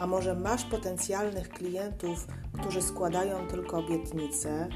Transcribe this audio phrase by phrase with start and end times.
[0.00, 2.26] a może masz potencjalnych klientów,
[2.60, 4.68] którzy składają tylko obietnice,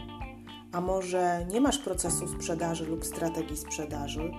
[0.73, 4.33] a może nie masz procesu sprzedaży lub strategii sprzedaży,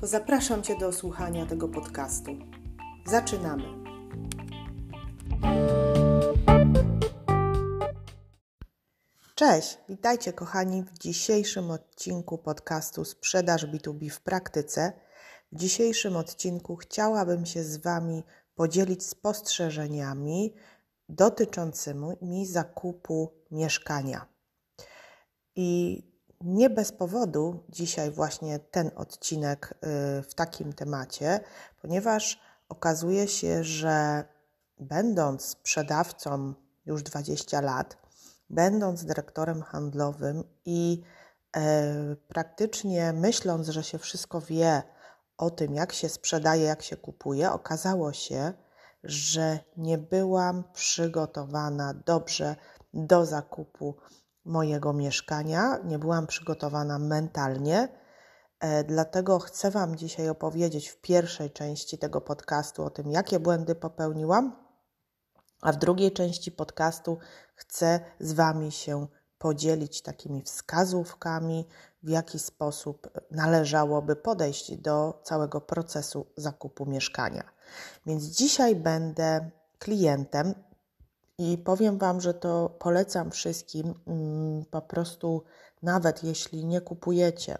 [0.00, 2.30] to zapraszam Cię do słuchania tego podcastu.
[3.06, 3.64] Zaczynamy.
[9.34, 14.92] Cześć, witajcie kochani w dzisiejszym odcinku podcastu Sprzedaż B2B w praktyce.
[15.52, 18.22] W dzisiejszym odcinku chciałabym się z Wami
[18.54, 20.54] podzielić spostrzeżeniami
[21.08, 24.26] dotyczącymi zakupu mieszkania.
[25.56, 26.02] I
[26.40, 31.40] nie bez powodu dzisiaj właśnie ten odcinek y, w takim temacie,
[31.82, 34.24] ponieważ okazuje się, że
[34.80, 36.54] będąc sprzedawcą
[36.86, 37.98] już 20 lat,
[38.50, 41.02] będąc dyrektorem handlowym i
[41.56, 44.82] e, praktycznie myśląc, że się wszystko wie
[45.38, 48.52] o tym, jak się sprzedaje, jak się kupuje, okazało się,
[49.04, 52.56] że nie byłam przygotowana dobrze
[52.94, 53.96] do zakupu
[54.44, 57.88] mojego mieszkania, nie byłam przygotowana mentalnie.
[58.60, 63.74] E, dlatego chcę Wam dzisiaj opowiedzieć w pierwszej części tego podcastu o tym, jakie błędy
[63.74, 64.56] popełniłam,
[65.62, 67.18] a w drugiej części podcastu
[67.54, 69.06] chcę z Wami się
[69.38, 71.68] podzielić takimi wskazówkami,
[72.02, 77.44] w jaki sposób należałoby podejść do całego procesu zakupu mieszkania.
[78.06, 80.54] Więc dzisiaj będę klientem
[81.38, 85.42] i powiem Wam, że to polecam wszystkim, mm, po prostu
[85.82, 87.58] nawet jeśli nie kupujecie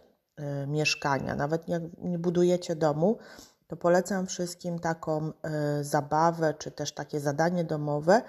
[0.64, 1.80] y, mieszkania, nawet nie,
[2.18, 3.18] budujecie domu,
[3.66, 5.28] to polecam wszystkim taką
[5.80, 8.22] y, zabawę, czy też takie zadanie domowe,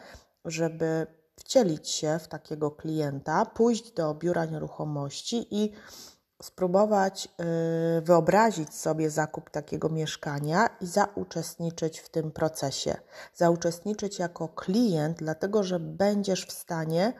[0.45, 5.71] żeby wcielić się w takiego klienta, pójść do biura nieruchomości i
[6.43, 7.29] spróbować
[7.97, 12.95] y, wyobrazić sobie zakup takiego mieszkania i zauczestniczyć w tym procesie.
[13.35, 17.13] Zauczestniczyć jako klient, dlatego że będziesz w stanie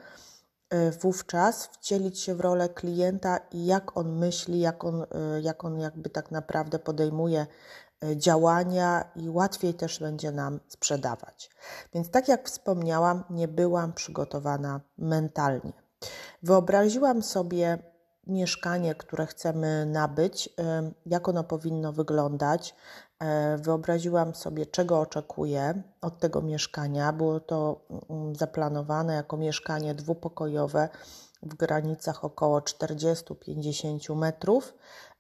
[0.74, 5.07] y, wówczas wcielić się w rolę klienta i jak on myśli, jak on, y,
[5.41, 7.47] jak on jakby tak naprawdę podejmuje
[8.15, 11.49] działania i łatwiej też będzie nam sprzedawać.
[11.93, 15.73] Więc tak jak wspomniałam, nie byłam przygotowana mentalnie.
[16.43, 17.77] Wyobraziłam sobie
[18.27, 20.49] mieszkanie, które chcemy nabyć,
[21.05, 22.75] jak ono powinno wyglądać.
[23.19, 27.13] E, wyobraziłam sobie, czego oczekuję od tego mieszkania.
[27.13, 30.89] Było to mm, zaplanowane jako mieszkanie dwupokojowe
[31.43, 34.73] w granicach około 40-50 metrów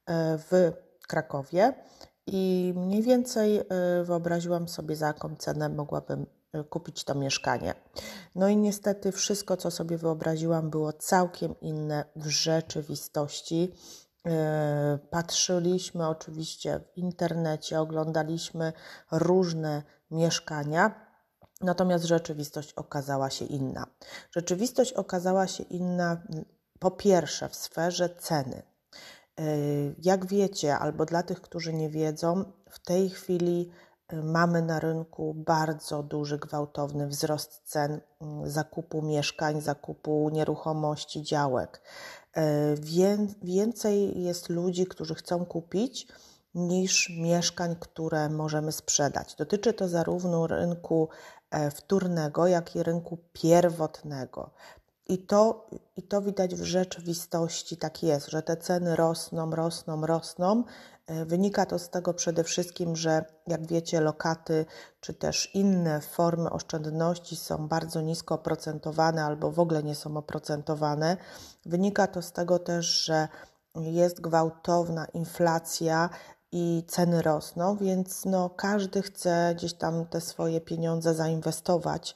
[0.05, 0.71] e, w
[1.07, 1.73] Krakowie.
[2.27, 3.63] I mniej więcej e,
[4.03, 7.73] wyobraziłam sobie, za jaką cenę mogłabym e, kupić to mieszkanie.
[8.35, 13.71] No i niestety wszystko, co sobie wyobraziłam, było całkiem inne w rzeczywistości.
[14.27, 18.73] E, patrzyliśmy oczywiście w internecie, oglądaliśmy
[19.11, 21.13] różne mieszkania,
[21.61, 23.85] natomiast rzeczywistość okazała się inna.
[24.31, 26.21] Rzeczywistość okazała się inna
[26.79, 28.72] po pierwsze w sferze ceny.
[29.39, 33.71] Y, jak wiecie, albo dla tych, którzy nie wiedzą, w tej chwili
[34.13, 41.81] y, mamy na rynku bardzo duży, gwałtowny wzrost cen mm, zakupu mieszkań, zakupu nieruchomości, działek.
[42.37, 42.41] Y,
[43.41, 46.07] więcej jest ludzi, którzy chcą kupić,
[46.55, 49.35] niż mieszkań, które możemy sprzedać.
[49.35, 51.09] Dotyczy to zarówno rynku
[51.51, 54.51] e, wtórnego, jak i rynku pierwotnego.
[55.07, 60.63] I to, I to widać w rzeczywistości, tak jest, że te ceny rosną, rosną, rosną.
[61.07, 64.65] E, wynika to z tego przede wszystkim, że jak wiecie, lokaty
[64.99, 71.17] czy też inne formy oszczędności są bardzo nisko oprocentowane albo w ogóle nie są oprocentowane.
[71.65, 73.27] Wynika to z tego też, że
[73.75, 76.09] jest gwałtowna inflacja
[76.51, 82.15] i ceny rosną, więc no, każdy chce gdzieś tam te swoje pieniądze zainwestować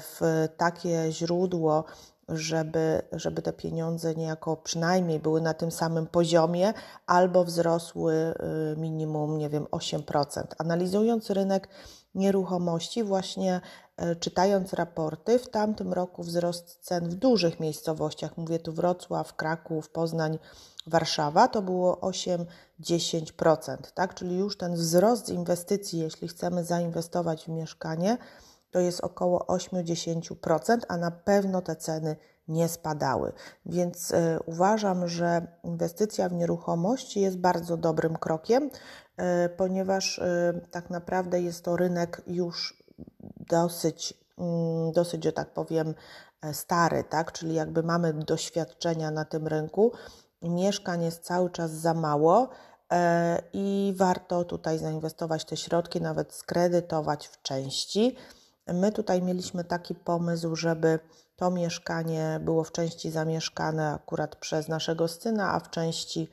[0.00, 1.84] w takie źródło,
[2.28, 6.72] żeby, żeby te pieniądze niejako przynajmniej były na tym samym poziomie
[7.06, 10.42] albo wzrosły y, minimum, nie wiem, 8%.
[10.58, 11.68] Analizując rynek
[12.14, 13.60] nieruchomości, właśnie
[13.96, 19.90] e, czytając raporty, w tamtym roku wzrost cen w dużych miejscowościach, mówię tu Wrocław, Kraków,
[19.90, 20.38] Poznań,
[20.86, 21.94] Warszawa, to było
[22.80, 24.14] 8-10%, tak?
[24.14, 28.18] Czyli już ten wzrost inwestycji, jeśli chcemy zainwestować w mieszkanie,
[28.70, 32.16] to jest około 8-10%, a na pewno te ceny
[32.48, 33.32] nie spadały.
[33.66, 38.70] Więc y, uważam, że inwestycja w nieruchomości jest bardzo dobrym krokiem,
[39.44, 42.84] y, ponieważ y, tak naprawdę jest to rynek już
[43.50, 45.94] dosyć, mm, dosyć, że tak powiem,
[46.42, 47.32] e, stary, tak?
[47.32, 49.92] Czyli jakby mamy doświadczenia na tym rynku.
[50.42, 52.48] Mieszkań jest cały czas za mało
[52.92, 58.16] e, i warto tutaj zainwestować te środki, nawet skredytować w części.
[58.74, 60.98] My tutaj mieliśmy taki pomysł, żeby
[61.36, 66.30] to mieszkanie było w części zamieszkane akurat przez naszego syna, a w części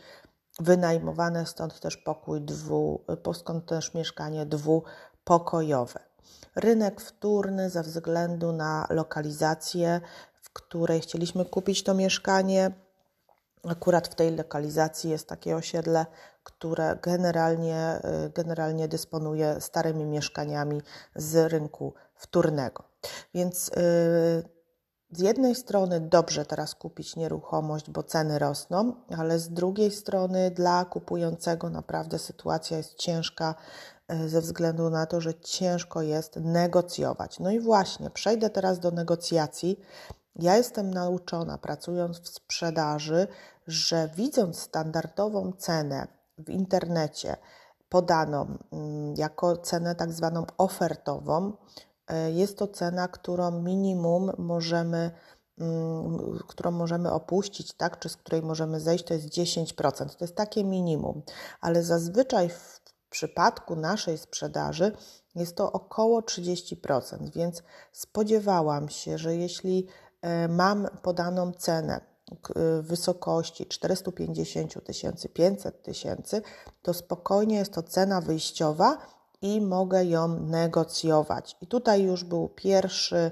[0.60, 6.00] wynajmowane, stąd też pokój dwu, skąd też mieszkanie dwupokojowe.
[6.56, 10.02] Rynek wtórny ze względu na lokalizację,
[10.42, 12.72] w której chcieliśmy kupić to mieszkanie.
[13.70, 16.06] Akurat w tej lokalizacji jest takie osiedle,
[16.44, 18.02] które generalnie,
[18.36, 20.82] generalnie dysponuje starymi mieszkaniami
[21.16, 22.84] z rynku wtórnego.
[23.34, 24.58] Więc yy,
[25.12, 30.86] z jednej strony dobrze teraz kupić nieruchomość, bo ceny rosną, ale z drugiej strony dla
[30.86, 33.56] kupującego naprawdę sytuacja jest ciężka
[34.08, 37.40] e, ze względu na to, że ciężko jest negocjować.
[37.40, 39.80] No i właśnie, przejdę teraz do negocjacji.
[40.36, 43.28] Ja jestem nauczona, pracując w sprzedaży,
[43.68, 47.38] że widząc standardową cenę w internecie
[47.90, 51.54] podaną mm, jako cenę tak zwaną ofertową,
[52.34, 55.12] jest to cena, którą minimum możemy,
[55.58, 60.16] mm, którą możemy opuścić, tak, czy z której możemy zejść, to jest 10%.
[60.16, 61.22] To jest takie minimum,
[61.62, 64.92] ale zazwyczaj w przypadku naszej sprzedaży
[65.36, 69.88] jest to około 30%, więc spodziewałam się, że jeśli
[70.22, 72.02] e, mam podaną cenę
[72.56, 76.42] w wysokości 450 tysięcy, 500 tysięcy,
[76.82, 78.98] to spokojnie jest to cena wyjściowa,
[79.42, 81.58] i mogę ją negocjować.
[81.62, 83.32] I tutaj już był pierwszy,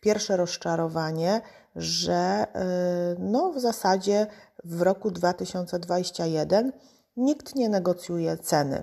[0.00, 1.40] pierwsze rozczarowanie,
[1.76, 4.26] że y, no, w zasadzie
[4.64, 6.72] w roku 2021
[7.16, 8.82] nikt nie negocjuje ceny.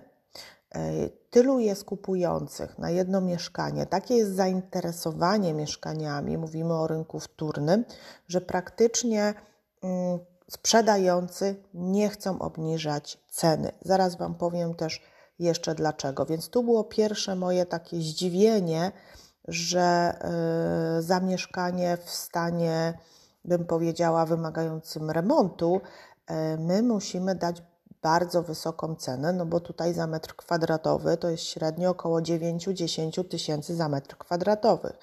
[0.75, 7.85] Y, tylu jest kupujących na jedno mieszkanie, takie jest zainteresowanie mieszkaniami, mówimy o rynku wtórnym,
[8.27, 9.33] że praktycznie
[9.83, 10.19] mm,
[10.49, 13.71] sprzedający nie chcą obniżać ceny.
[13.81, 15.01] Zaraz Wam powiem też,
[15.41, 16.25] jeszcze dlaczego.
[16.25, 18.91] Więc tu było pierwsze moje takie zdziwienie,
[19.47, 20.15] że
[20.99, 22.97] y, zamieszkanie w stanie,
[23.45, 25.81] bym powiedziała, wymagającym remontu,
[26.31, 27.63] y, my musimy dać
[28.01, 33.75] bardzo wysoką cenę, no bo tutaj za metr kwadratowy to jest średnio około 9-10 tysięcy
[33.75, 34.93] za metr kwadratowy,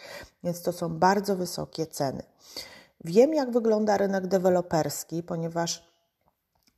[0.44, 2.22] więc to są bardzo wysokie ceny.
[3.04, 5.87] Wiem, jak wygląda rynek deweloperski, ponieważ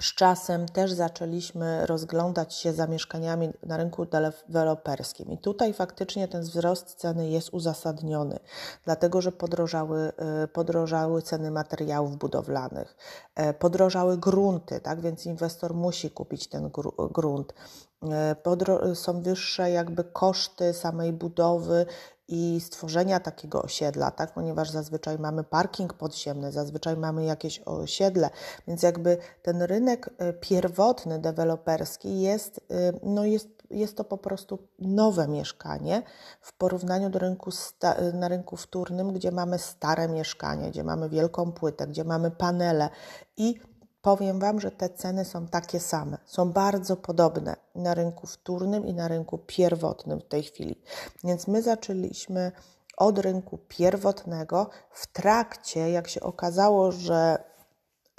[0.01, 5.31] z czasem też zaczęliśmy rozglądać się za mieszkaniami na rynku deweloperskim.
[5.31, 8.39] I tutaj faktycznie ten wzrost ceny jest uzasadniony,
[8.85, 10.13] dlatego że podrożały,
[10.45, 12.97] y, podrożały ceny materiałów budowlanych,
[13.35, 16.71] e, podrożały grunty, tak więc inwestor musi kupić ten
[17.11, 17.55] grunt.
[18.03, 21.87] E, są wyższe jakby koszty samej budowy
[22.31, 24.35] i stworzenia takiego osiedla, tak?
[24.35, 28.31] ponieważ zazwyczaj mamy parking podziemny, zazwyczaj mamy jakieś osiedle,
[28.69, 34.59] więc jakby ten rynek e, pierwotny, deweloperski jest, e, no jest, jest to po prostu
[34.79, 36.03] nowe mieszkanie
[36.41, 37.51] w porównaniu do rynku
[38.15, 42.89] na rynku wtórnym, gdzie mamy stare mieszkanie, gdzie mamy wielką płytę, gdzie mamy panele
[43.37, 43.61] i
[44.03, 48.95] Powiem Wam, że te ceny są takie same, są bardzo podobne na rynku wtórnym i
[48.95, 50.83] na rynku pierwotnym w tej chwili.
[51.25, 52.53] Więc my zaczęliśmy
[52.97, 54.71] od rynku pierwotnego.
[54.91, 57.45] W trakcie, jak się okazało, że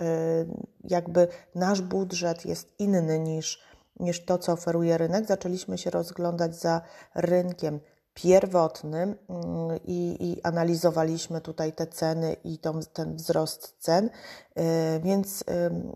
[0.01, 0.05] y,
[0.83, 3.61] jakby nasz budżet jest inny niż,
[3.99, 6.81] niż to, co oferuje rynek, zaczęliśmy się rozglądać za
[7.15, 7.79] rynkiem
[8.13, 14.11] pierwotnym mm, i, i, analizowaliśmy tutaj te ceny i tą, ten wzrost cen, y,
[15.03, 15.43] więc,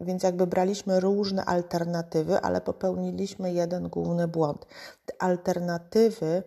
[0.02, 4.66] więc jakby braliśmy różne alternatywy, ale popełniliśmy jeden główny błąd.
[5.06, 6.44] Te alternatywy,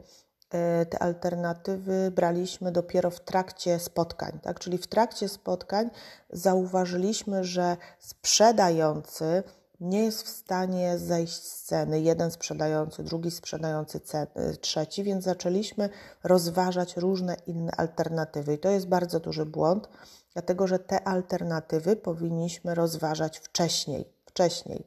[0.82, 4.58] y, te alternatywy braliśmy dopiero w trakcie spotkań, tak?
[4.58, 5.90] czyli w trakcie spotkań
[6.30, 9.42] zauważyliśmy, że sprzedający
[9.80, 15.88] nie jest w stanie zejść z ceny, jeden sprzedający, drugi sprzedający, ceny, trzeci, więc zaczęliśmy
[16.24, 18.54] rozważać różne inne alternatywy.
[18.54, 19.88] I to jest bardzo duży błąd,
[20.32, 24.04] dlatego że te alternatywy powinniśmy rozważać wcześniej.
[24.26, 24.86] wcześniej.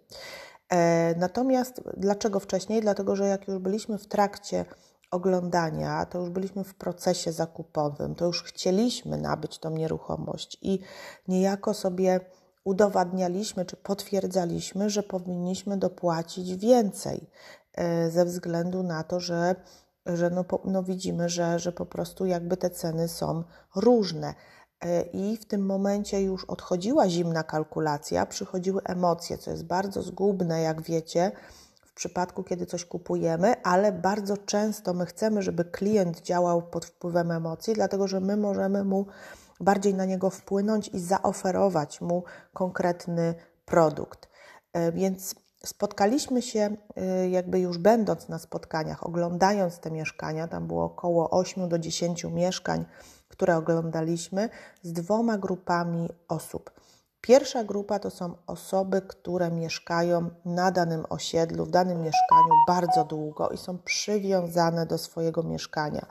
[0.70, 2.82] E, natomiast dlaczego wcześniej?
[2.82, 4.66] Dlatego, że jak już byliśmy w trakcie
[5.12, 10.80] oglądania, to już byliśmy w procesie zakupowym, to już chcieliśmy nabyć tą nieruchomość i
[11.28, 12.20] niejako sobie
[12.64, 17.30] udowadnialiśmy czy potwierdzaliśmy, że powinniśmy dopłacić więcej
[17.74, 19.56] e, ze względu na to, że
[20.06, 23.44] że no, no widzimy, że, że po prostu jakby te ceny są
[23.76, 24.34] różne.
[24.82, 30.62] E, I w tym momencie już odchodziła zimna kalkulacja, przychodziły emocje, co jest bardzo zgubne,
[30.62, 31.32] jak wiecie,
[31.86, 37.32] w przypadku, kiedy coś kupujemy, ale bardzo często my chcemy, żeby klient działał pod wpływem
[37.32, 39.06] emocji, dlatego że my możemy mu
[39.62, 44.30] bardziej na niego wpłynąć i zaoferować mu konkretny produkt.
[44.74, 50.84] E, więc spotkaliśmy się, e, jakby już będąc na spotkaniach, oglądając te mieszkania, tam było
[50.84, 52.86] około 8 do 10 mieszkań,
[53.28, 54.50] które oglądaliśmy,
[54.84, 56.72] z dwoma grupami osób.
[57.22, 63.50] Pierwsza grupa to są osoby, które mieszkają na danym osiedlu, w danym mieszkaniu bardzo długo
[63.50, 66.06] i są przywiązane do swojego mieszkania.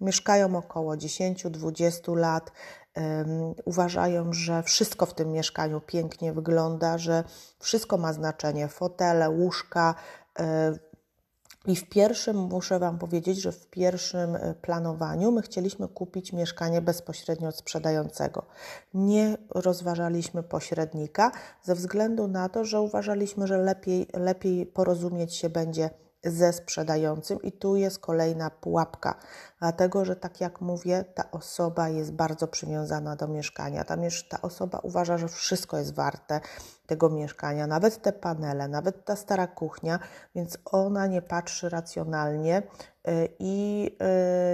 [0.00, 2.52] Mieszkają około 10-20 lat,
[3.64, 7.24] uważają, że wszystko w tym mieszkaniu pięknie wygląda, że
[7.58, 9.94] wszystko ma znaczenie fotele, łóżka,
[10.38, 10.78] um,
[11.66, 16.82] i w pierwszym, muszę Wam powiedzieć, że w pierwszym e, planowaniu my chcieliśmy kupić mieszkanie
[16.82, 18.46] bezpośrednio od sprzedającego.
[18.94, 25.90] Nie rozważaliśmy pośrednika ze względu na to, że uważaliśmy, że lepiej, lepiej porozumieć się będzie
[26.24, 29.14] ze sprzedającym, i tu jest kolejna pułapka,
[29.58, 33.84] dlatego że, tak jak mówię, ta osoba jest bardzo przywiązana do mieszkania.
[33.84, 33.96] Ta,
[34.28, 36.40] ta osoba uważa, że wszystko jest warte
[36.86, 39.98] tego mieszkania, nawet te panele, nawet ta stara kuchnia,
[40.34, 42.62] więc ona nie patrzy racjonalnie
[43.08, 43.90] y, i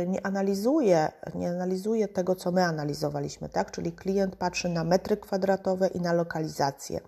[0.02, 3.70] y, nie analizuje, nie analizuje tego, co my analizowaliśmy, tak?
[3.70, 7.00] Czyli klient patrzy na metry kwadratowe i na lokalizację.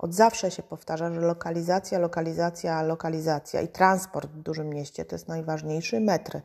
[0.00, 5.28] Od zawsze się powtarza, że lokalizacja, lokalizacja, lokalizacja i transport w dużym mieście to jest
[5.28, 6.42] najważniejszy metry.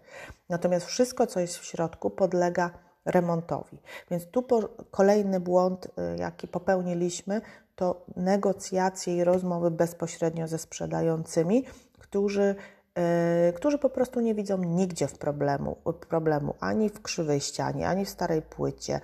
[0.50, 2.70] Natomiast wszystko, co jest w środku, podlega
[3.06, 3.78] remontowi.
[4.12, 4.46] Więc tu
[4.92, 7.42] kolejny błąd, y, jaki popełniliśmy,
[7.76, 11.66] to negocjacje i rozmowy bezpośrednio ze sprzedającymi,
[12.00, 12.56] którzy,
[12.96, 15.78] yy, którzy po prostu nie widzą nigdzie w problemu,
[16.10, 19.02] problemu ani w krzywej ścianie, ani w starej płycie,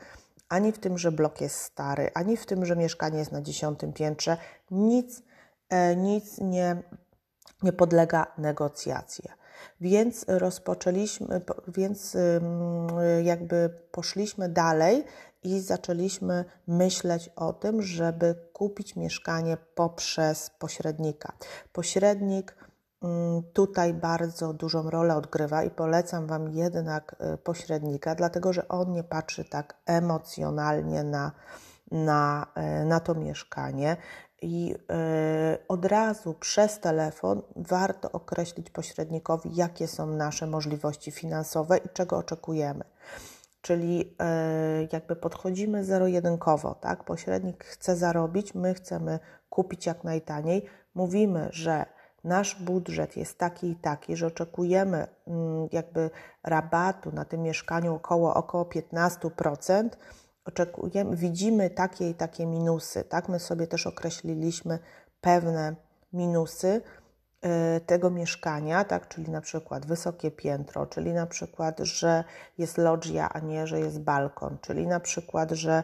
[0.52, 3.94] ani w tym, że blok jest stary, ani w tym, że mieszkanie jest na dziesiątym
[3.94, 4.38] piętrze.
[4.72, 5.24] Nic,
[5.72, 6.84] yy, nic nie,
[7.64, 9.24] nie podlega negocjacji.
[9.82, 12.18] Więc rozpoczęliśmy, więc
[13.24, 15.06] jakby poszliśmy dalej
[15.44, 21.34] i zaczęliśmy myśleć o tym, żeby kupić mieszkanie poprzez pośrednika.
[21.74, 22.56] Pośrednik
[23.54, 29.04] tutaj bardzo dużą rolę odgrywa i polecam Wam jednak y, pośrednika, dlatego że on nie
[29.04, 31.32] patrzy tak emocjonalnie na,
[31.92, 32.48] na,
[32.82, 33.98] y, na to mieszkanie.
[34.42, 41.90] I y, od razu przez telefon warto określić pośrednikowi, jakie są nasze możliwości finansowe i
[41.94, 42.84] czego oczekujemy
[43.62, 44.18] czyli
[44.94, 47.04] jakby podchodzimy zero-jedynkowo, tak?
[47.04, 50.66] Pośrednik chce zarobić, my chcemy kupić jak najtaniej.
[50.96, 51.86] Mówimy, że
[52.24, 56.10] nasz budżet jest taki i taki, że oczekujemy mm, jakby
[56.44, 59.90] rabatu na tym mieszkaniu około, około 15%.
[60.46, 63.30] Oczekujemy, widzimy takie i takie minusy, tak?
[63.30, 64.80] My sobie też określiliśmy
[65.22, 65.76] pewne
[66.14, 66.82] minusy,
[67.86, 72.24] tego mieszkania, tak, czyli na przykład wysokie piętro, czyli na przykład, że
[72.58, 75.84] jest loggia, a nie, że jest balkon, czyli na przykład, że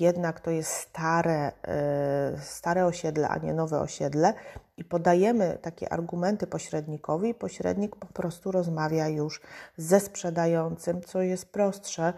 [0.00, 4.34] jednak to jest stare, e, stare osiedle, a nie nowe osiedle
[4.76, 9.40] i podajemy takie argumenty pośrednikowi pośrednik po prostu rozmawia już
[9.76, 12.12] ze sprzedającym, co jest prostsze,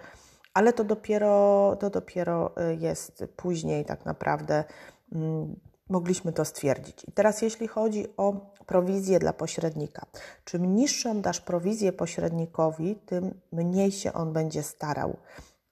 [0.55, 4.65] ale to dopiero, to dopiero e, jest później tak naprawdę
[5.13, 5.57] mm,
[5.93, 7.05] mogliśmy to stwierdzić.
[7.09, 10.07] I teraz, jeśli chodzi o prowizję dla pośrednika,
[10.45, 15.17] czym niższą dasz prowizję pośrednikowi, tym mniej się on będzie starał,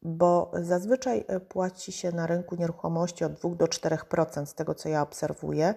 [0.02, 4.88] bo zazwyczaj e, płaci się na rynku nieruchomości od 2 do 4% z tego, co
[4.88, 5.74] ja obserwuję.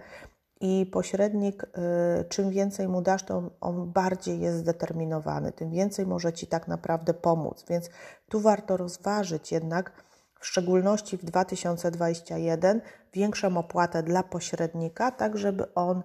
[0.62, 6.34] I pośrednik, e, czym więcej mu dasz, to on bardziej jest zdeterminowany, tym więcej może
[6.34, 7.66] ci tak naprawdę pomóc.
[7.70, 7.90] Więc
[8.30, 10.04] tu warto rozważyć jednak,
[10.40, 12.82] w szczególności w 2021,
[13.14, 16.04] większą opłatę dla pośrednika, tak żeby on,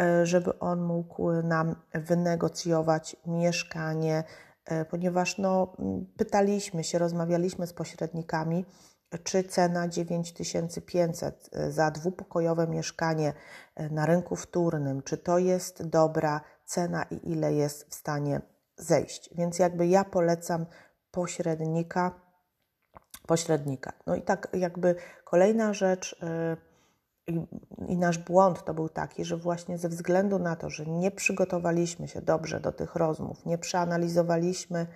[0.00, 4.24] e, żeby on mógł nam wynegocjować mieszkanie,
[4.64, 5.76] e, ponieważ no,
[6.16, 8.64] pytaliśmy się, rozmawialiśmy z pośrednikami,
[9.24, 13.32] czy cena 9500 e, za dwupokojowe mieszkanie
[13.90, 18.40] na rynku wtórnym, czy to jest dobra cena i ile jest w stanie
[18.76, 19.30] zejść.
[19.34, 20.66] Więc jakby ja polecam
[21.10, 22.27] pośrednika
[23.28, 23.92] pośrednika.
[24.06, 24.94] No i tak jakby
[25.24, 26.16] kolejna rzecz
[27.28, 27.36] y,
[27.88, 32.08] i, nasz błąd to był taki, że właśnie ze względu na to, że nie przygotowaliśmy
[32.08, 34.86] się dobrze do tych rozmów, nie przeanalizowaliśmy,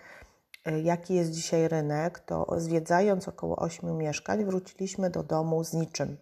[0.69, 6.17] y, jaki jest dzisiaj rynek, to zwiedzając około 8 mieszkań, wróciliśmy do domu z niczym.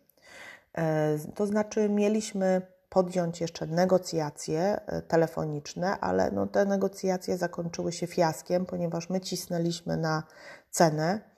[0.79, 8.67] Y, to znaczy, mieliśmy podjąć jeszcze negocjacje telefoniczne, ale no, te negocjacje zakończyły się fiaskiem,
[8.67, 10.23] ponieważ my cisnęliśmy na
[10.71, 11.29] cenę,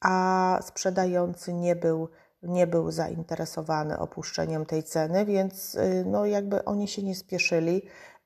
[0.00, 2.08] a sprzedający nie był,
[2.42, 7.82] nie był zainteresowany opuszczeniem tej ceny, więc y, no, jakby oni się nie spieszyli.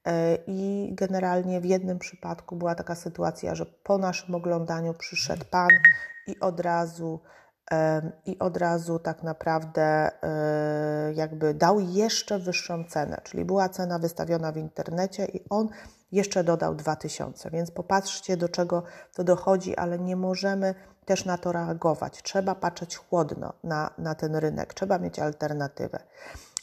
[0.06, 5.70] E, I generalnie w jednym przypadku była taka sytuacja, że po naszym oglądaniu przyszedł pan
[6.26, 7.20] i od razu
[8.26, 9.82] i od razu tak naprawdę
[10.22, 15.68] e, jakby dał jeszcze wyższą cenę, czyli była cena wystawiona w internecie i on
[16.12, 17.50] jeszcze dodał 2000.
[17.50, 18.82] Więc popatrzcie, do czego
[19.14, 20.74] to dochodzi, ale nie możemy
[21.04, 22.22] też na to reagować.
[22.22, 25.98] Trzeba patrzeć chłodno na, na ten rynek, trzeba mieć alternatywę.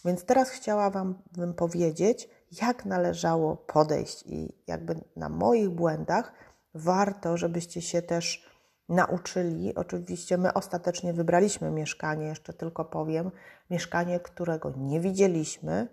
[0.06, 2.30] Więc teraz chciałabym Wam powiedzieć,
[2.62, 6.34] jak należało podejść i jakby na moich błędach
[6.74, 8.49] warto, żebyście się też
[8.90, 9.76] nauczyli.
[9.76, 13.32] Oczywiście my ostatecznie wybraliśmy mieszkanie, jeszcze tylko powiem,
[13.70, 15.88] mieszkanie, którego nie widzieliśmy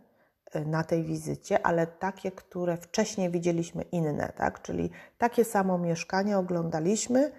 [0.53, 4.62] e, na tej wizycie, ale takie, które wcześniej widzieliśmy inne, tak?
[4.62, 7.33] Czyli takie samo mieszkanie oglądaliśmy,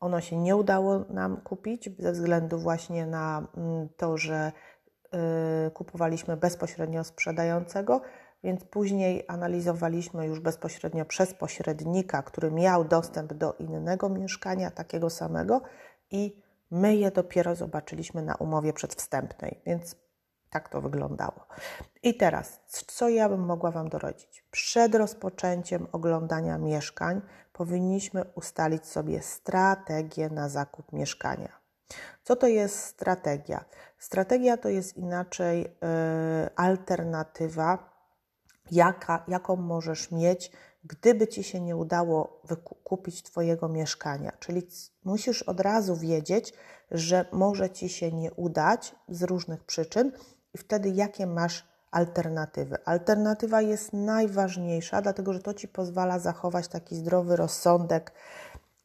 [0.00, 4.52] ono się nie udało nam kupić ze względu właśnie na mm, to, że
[5.12, 8.00] e, kupowaliśmy bezpośrednio sprzedającego,
[8.44, 15.62] więc później analizowaliśmy już bezpośrednio przez pośrednika, który miał dostęp do innego mieszkania, takiego samego,
[16.10, 19.96] i my je dopiero zobaczyliśmy na umowie przedwstępnej, więc
[20.50, 21.46] tak to wyglądało.
[22.02, 24.44] I teraz, co ja bym mogła Wam doradzić?
[24.50, 27.20] Przed rozpoczęciem oglądania mieszkań
[27.52, 31.62] powinniśmy ustalić sobie strategię na zakup mieszkania.
[32.22, 33.64] Co to jest strategia?
[33.98, 35.68] Strategia to jest inaczej yy,
[36.56, 37.91] alternatywa
[38.72, 40.52] jaka, jaką możesz mieć,
[40.84, 44.32] gdyby ci się nie udało wykupić Twojego mieszkania.
[44.40, 44.66] Czyli
[45.04, 46.54] musisz od razu wiedzieć,
[46.90, 50.12] że może ci się nie udać z różnych przyczyn,
[50.54, 52.78] i wtedy jakie masz alternatywy.
[52.84, 58.12] Alternatywa jest najważniejsza, dlatego że to ci pozwala zachować taki zdrowy rozsądek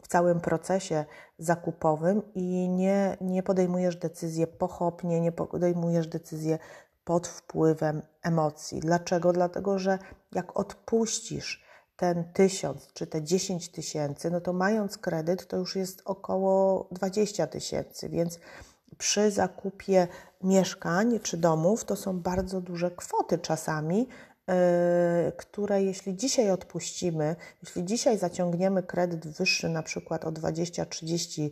[0.01, 1.05] w całym procesie
[1.39, 6.57] zakupowym i nie, nie podejmujesz decyzji pochopnie, nie podejmujesz decyzji
[7.07, 8.79] pod wpływem emocji.
[8.79, 9.33] Dlaczego?
[9.33, 9.99] Dlatego, że
[10.35, 11.63] jak odpuścisz
[11.97, 17.47] ten tysiąc czy te 10 tysięcy, no to mając kredyt to już jest około 20
[17.47, 18.39] tysięcy, więc
[18.97, 20.07] przy zakupie
[20.43, 24.07] mieszkań czy domów to są bardzo duże kwoty czasami,
[24.47, 24.55] yy,
[25.37, 31.49] które jeśli dzisiaj odpuścimy, jeśli dzisiaj zaciągniemy kredyt wyższy na przykład o 20-30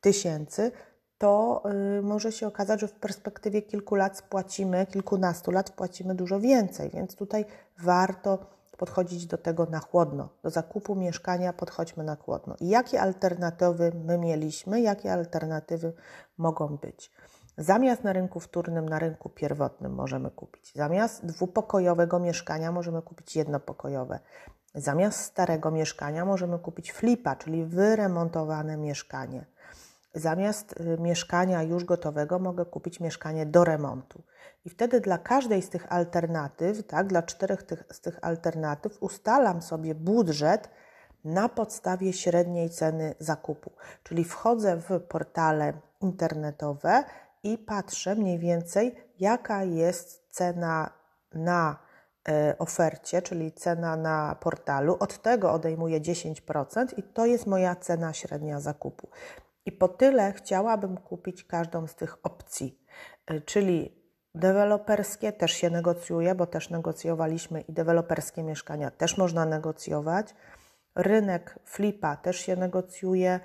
[0.00, 0.72] tysięcy,
[1.18, 1.62] to
[1.98, 6.90] y, może się okazać, że w perspektywie kilku lat spłacimy, kilkunastu lat płacimy dużo więcej,
[6.90, 7.44] więc tutaj
[7.78, 8.38] warto
[8.76, 10.28] podchodzić do tego na chłodno.
[10.42, 12.56] Do zakupu mieszkania podchodźmy na chłodno.
[12.60, 15.92] I jakie alternatywy my mieliśmy, jakie alternatywy
[16.38, 17.12] mogą być?
[17.58, 20.72] Zamiast na rynku wtórnym, na rynku pierwotnym możemy kupić.
[20.74, 24.18] Zamiast dwupokojowego mieszkania możemy kupić jednopokojowe.
[24.74, 29.46] Zamiast starego mieszkania możemy kupić flipa, czyli wyremontowane mieszkanie.
[30.16, 34.22] Zamiast y, mieszkania już gotowego mogę kupić mieszkanie do remontu.
[34.64, 39.62] I wtedy dla każdej z tych alternatyw, tak, dla czterech tych, z tych alternatyw ustalam
[39.62, 40.70] sobie budżet
[41.24, 43.70] na podstawie średniej ceny zakupu.
[44.02, 47.04] Czyli wchodzę w portale internetowe
[47.42, 50.90] i patrzę mniej więcej, jaka jest cena
[51.34, 51.78] na
[52.28, 54.96] e, ofercie, czyli cena na portalu.
[55.00, 59.08] Od tego odejmuję 10% i to jest moja cena średnia zakupu.
[59.66, 62.78] I po tyle chciałabym kupić każdą z tych opcji,
[63.30, 70.34] y, czyli deweloperskie też się negocjuje, bo też negocjowaliśmy i deweloperskie mieszkania też można negocjować.
[70.94, 73.40] Rynek flipa też się negocjuje,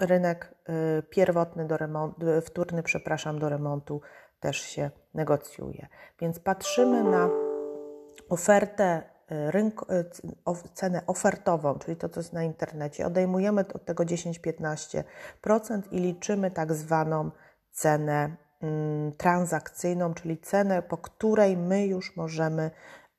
[0.00, 0.54] rynek
[0.98, 4.00] y, pierwotny do remontu, y, wtórny, przepraszam, do remontu
[4.40, 5.86] też się negocjuje.
[6.20, 7.30] Więc patrzymy na
[8.28, 10.04] ofertę rynku, e,
[10.74, 15.04] cenę ofertową, czyli to, co jest na internecie, odejmujemy od tego 10-15%
[15.90, 17.30] i liczymy tak zwaną
[17.70, 22.70] cenę mm, transakcyjną, czyli cenę, po której my już możemy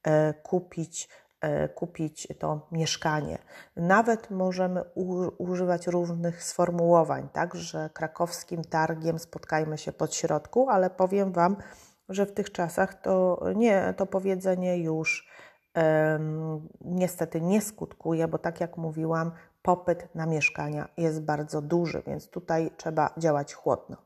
[0.03, 1.09] e, kupić
[1.41, 3.37] e, kupić to mieszkanie.
[3.75, 4.83] Nawet możemy
[5.37, 11.55] używać różnych sformułowań, tak, że krakowskim targiem spotkajmy się pod środku, ale powiem Wam,
[12.09, 15.29] że w tych czasach to nie, to powiedzenie już
[16.81, 22.71] niestety nie skutkuje, bo tak jak mówiłam, popyt na mieszkania jest bardzo duży, więc tutaj
[22.77, 23.97] trzeba działać chłodno.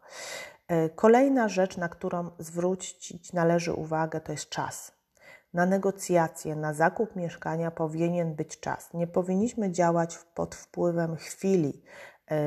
[0.68, 4.92] E, kolejna rzecz, na którą zwrócić należy uwagę, to jest czas.
[5.54, 8.94] Na negocjacje, na zakup mieszkania powinien być czas.
[8.94, 11.84] Nie powinniśmy działać pod wpływem chwili
[12.32, 12.38] e,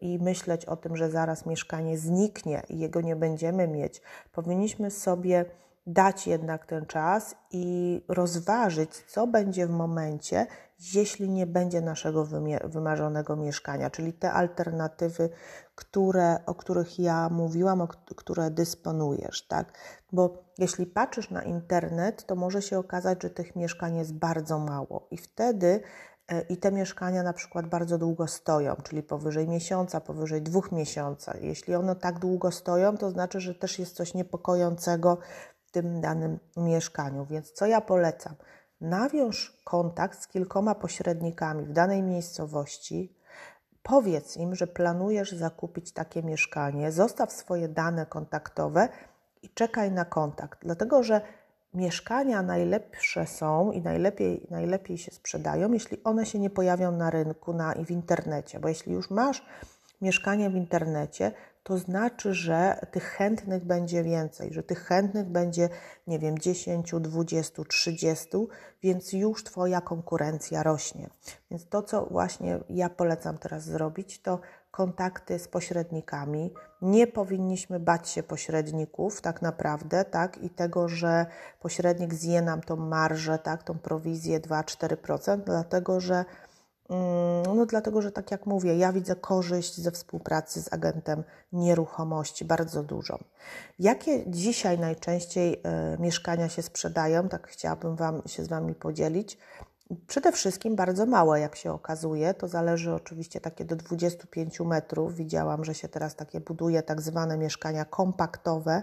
[0.00, 4.02] i myśleć o tym, że zaraz mieszkanie zniknie i jego nie będziemy mieć.
[4.32, 5.44] Powinniśmy sobie
[5.86, 10.46] dać jednak ten czas i rozważyć, co będzie w momencie,
[10.94, 12.26] jeśli nie będzie naszego
[12.64, 15.30] wymarzonego mieszkania, czyli te alternatywy,
[15.74, 19.78] które, o których ja mówiłam, o które dysponujesz, tak?
[20.12, 25.08] Bo jeśli patrzysz na internet, to może się okazać, że tych mieszkań jest bardzo mało
[25.10, 25.80] i wtedy
[26.28, 31.34] e, i te mieszkania na przykład bardzo długo stoją, czyli powyżej miesiąca, powyżej dwóch miesiąca.
[31.40, 35.18] Jeśli one tak długo stoją, to znaczy, że też jest coś niepokojącego
[35.70, 37.24] w tym danym mieszkaniu.
[37.24, 38.34] Więc co ja polecam?
[38.80, 43.14] Nawiąż kontakt z kilkoma pośrednikami w danej miejscowości,
[43.82, 48.88] powiedz im, że planujesz zakupić takie mieszkanie, zostaw swoje dane kontaktowe
[49.42, 51.20] i czekaj na kontakt, dlatego że
[51.74, 57.52] mieszkania najlepsze są i najlepiej, najlepiej się sprzedają, jeśli one się nie pojawią na rynku
[57.52, 59.46] na, i w internecie, bo jeśli już masz
[60.00, 61.32] mieszkanie w internecie,
[61.70, 65.68] to znaczy, że tych chętnych będzie więcej, że tych chętnych będzie,
[66.06, 68.28] nie wiem, 10, 20, 30,
[68.82, 71.10] więc już Twoja konkurencja rośnie.
[71.50, 76.54] Więc to, co właśnie ja polecam teraz zrobić, to kontakty z pośrednikami.
[76.82, 81.26] Nie powinniśmy bać się pośredników, tak naprawdę, tak, i tego, że
[81.60, 86.24] pośrednik zje nam tą marżę, tak, tą prowizję 2-4%, dlatego że
[87.54, 92.82] no dlatego, że tak jak mówię, ja widzę korzyść ze współpracy z agentem nieruchomości bardzo
[92.82, 93.18] dużą.
[93.78, 97.28] Jakie dzisiaj najczęściej y, mieszkania się sprzedają?
[97.28, 99.38] Tak chciałabym Wam się z Wami podzielić.
[100.06, 102.34] Przede wszystkim bardzo małe, jak się okazuje.
[102.34, 105.14] To zależy oczywiście takie do 25 metrów.
[105.14, 108.82] Widziałam, że się teraz takie buduje tak zwane mieszkania kompaktowe,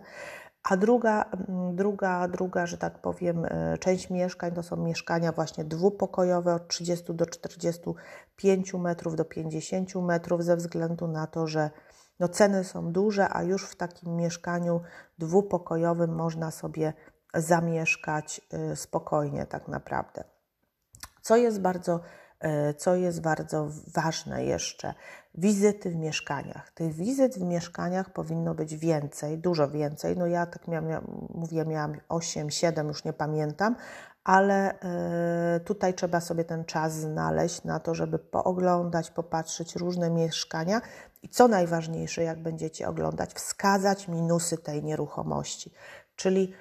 [0.70, 5.64] a druga, mm, druga, druga, że tak powiem, e, część mieszkań to są mieszkania właśnie
[5.64, 11.70] dwupokojowe od 30 do 45 metrów do 50 metrów, ze względu na to, że
[12.20, 14.82] no ceny są duże, a już w takim mieszkaniu
[15.18, 16.94] dwupokojowym można sobie
[17.34, 20.24] zamieszkać e, spokojnie, tak naprawdę.
[21.22, 22.00] Co jest bardzo
[22.78, 24.94] co jest bardzo ważne jeszcze,
[25.36, 26.72] wizyty w mieszkaniach.
[26.72, 30.18] Tych wizyt w mieszkaniach powinno być więcej, dużo więcej.
[30.18, 33.76] No ja tak miałam, mówię, miałam 8, 7, już nie pamiętam,
[34.24, 40.82] ale e, tutaj trzeba sobie ten czas znaleźć na to, żeby pooglądać, popatrzeć różne mieszkania
[41.24, 45.74] i co najważniejsze, jak będziecie oglądać, wskazać minusy tej nieruchomości.
[46.16, 46.54] Czyli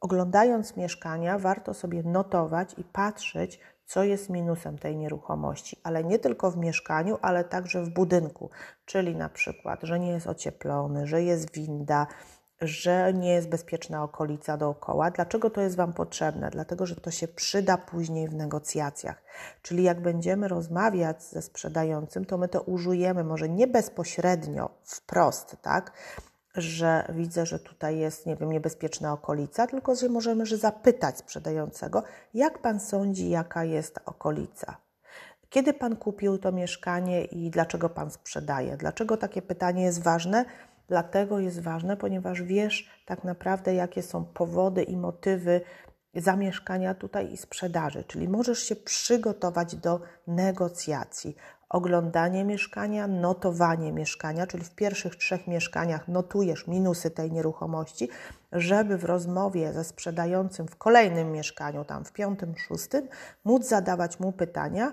[0.00, 6.50] oglądając mieszkania, warto sobie notować i patrzeć, co jest minusem tej nieruchomości, ale nie tylko
[6.50, 8.50] w mieszkaniu, ale także w budynku,
[8.84, 12.06] czyli na przykład, że nie jest ocieplony, że jest winda,
[12.60, 15.10] że nie jest bezpieczna okolica dookoła.
[15.10, 16.50] Dlaczego to jest Wam potrzebne?
[16.50, 19.22] Dlatego, że to się przyda później w negocjacjach.
[19.62, 25.92] Czyli jak będziemy rozmawiać ze sprzedającym, to my to użyjemy może nie bezpośrednio, wprost, tak?
[26.54, 32.02] Że widzę, że tutaj jest, nie wiem, niebezpieczna okolica, tylko że możemy że zapytać sprzedającego,
[32.34, 34.76] jak pan sądzi, jaka jest okolica.
[35.50, 38.76] Kiedy pan kupił to mieszkanie i dlaczego pan sprzedaje?
[38.76, 40.44] Dlaczego takie pytanie jest ważne?
[40.88, 45.60] Dlatego jest ważne, ponieważ wiesz tak naprawdę, jakie są powody i motywy
[46.14, 51.36] zamieszkania tutaj i sprzedaży, czyli możesz się przygotować do negocjacji
[51.70, 58.08] oglądanie mieszkania, notowanie mieszkania, czyli w pierwszych trzech mieszkaniach notujesz minusy tej nieruchomości,
[58.52, 63.08] żeby w rozmowie ze sprzedającym w kolejnym mieszkaniu, tam w piątym, szóstym,
[63.44, 64.92] móc zadawać mu pytania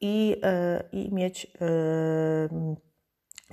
[0.00, 2.76] i, yy, i mieć, yy,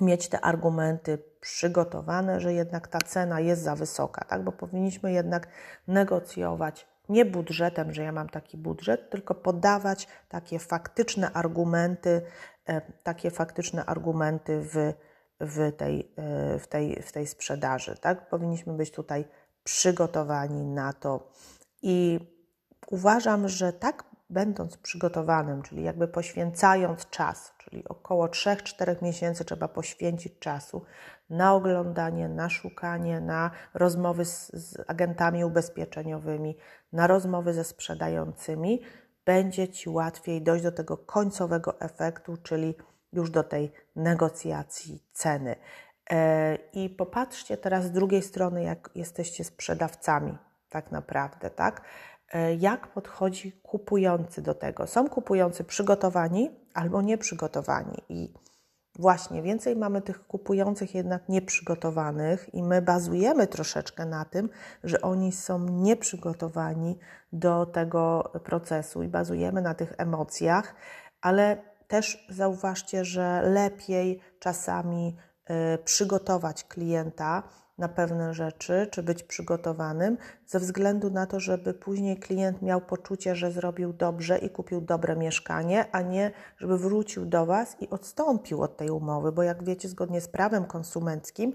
[0.00, 4.44] mieć te argumenty przygotowane, że jednak ta cena jest za wysoka, tak?
[4.44, 5.48] bo powinniśmy jednak
[5.88, 12.22] negocjować nie budżetem, że ja mam taki budżet, tylko podawać takie faktyczne argumenty,
[12.66, 14.92] e, takie faktyczne argumenty w,
[15.40, 17.96] w, tej, e, w, tej, w tej sprzedaży.
[18.00, 18.28] Tak?
[18.28, 19.24] Powinniśmy być tutaj
[19.64, 21.30] przygotowani na to.
[21.82, 22.20] I
[22.86, 30.38] uważam, że tak będąc przygotowanym, czyli jakby poświęcając czas, czyli około 3-4 miesięcy trzeba poświęcić
[30.38, 30.84] czasu
[31.30, 36.56] na oglądanie, na szukanie, na rozmowy z, z agentami ubezpieczeniowymi,
[36.92, 38.82] na rozmowy ze sprzedającymi,
[39.24, 42.74] będzie Ci łatwiej dojść do tego końcowego efektu, czyli
[43.12, 45.56] już do tej negocjacji ceny.
[46.10, 51.82] E, I popatrzcie teraz z drugiej strony, jak jesteście sprzedawcami, tak naprawdę, tak?
[52.32, 54.86] E, jak podchodzi kupujący do tego?
[54.86, 58.32] Są kupujący przygotowani albo nieprzygotowani i
[58.98, 64.48] Właśnie, więcej mamy tych kupujących jednak nieprzygotowanych i my bazujemy troszeczkę na tym,
[64.84, 66.98] że oni są nieprzygotowani
[67.32, 70.74] do tego procesu i bazujemy na tych emocjach,
[71.20, 75.16] ale też zauważcie, że lepiej czasami
[75.74, 77.42] y, przygotować klienta
[77.78, 83.36] na pewne rzeczy, czy być przygotowanym, ze względu na to, żeby później klient miał poczucie,
[83.36, 88.62] że zrobił dobrze i kupił dobre mieszkanie, a nie żeby wrócił do Was i odstąpił
[88.62, 91.52] od tej umowy, bo jak wiecie, zgodnie z prawem konsumenckim,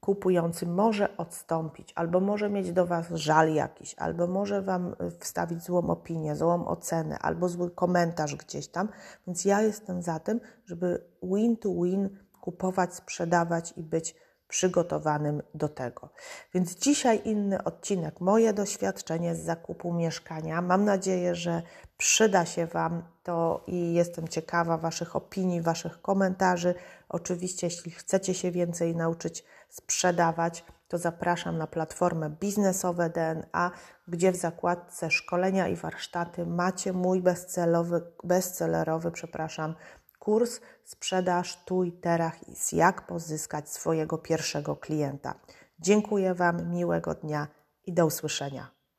[0.00, 5.90] kupujący może odstąpić, albo może mieć do Was żal jakiś, albo może Wam wstawić złą
[5.90, 8.88] opinię, złą ocenę, albo zły komentarz gdzieś tam.
[9.26, 14.14] Więc ja jestem za tym, żeby win to win kupować, sprzedawać i być
[14.50, 16.08] przygotowanym do tego.
[16.54, 20.62] Więc dzisiaj inny odcinek, moje doświadczenie z zakupu mieszkania.
[20.62, 21.62] Mam nadzieję, że
[21.96, 26.74] przyda się Wam to i jestem ciekawa Waszych opinii, Waszych komentarzy.
[27.08, 33.70] Oczywiście, jeśli chcecie się więcej nauczyć sprzedawać, to zapraszam na platformę biznesowe DNA,
[34.08, 39.74] gdzie w zakładce szkolenia i warsztaty macie mój bestsellerowy, bestsellerowy przepraszam,
[40.20, 45.34] kurs Sprzedaż tu i teraz jak pozyskać swojego pierwszego klienta.
[45.78, 47.48] Dziękuję Wam, miłego dnia
[47.86, 48.79] i do usłyszenia.